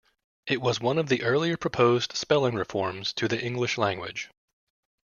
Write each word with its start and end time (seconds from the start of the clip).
It 0.47 0.61
was 0.61 0.81
one 0.81 0.97
of 0.97 1.09
the 1.09 1.21
earlier 1.21 1.55
proposed 1.57 2.15
spelling 2.17 2.55
reforms 2.55 3.13
to 3.13 3.27
the 3.27 3.39
English 3.39 3.77
language. 3.77 4.31